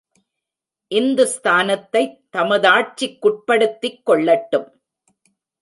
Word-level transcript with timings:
இந்துஸ்தானத்தைத் 0.95 2.19
தமதாட்சிக்குட்படுத்திக் 2.37 4.01
கொள்ளட்டும். 4.05 4.67